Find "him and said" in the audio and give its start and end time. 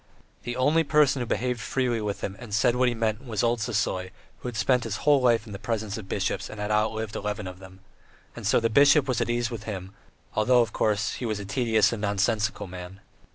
2.21-2.75